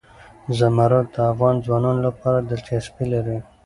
[0.57, 3.37] زمرد د افغان ځوانانو لپاره دلچسپي لري.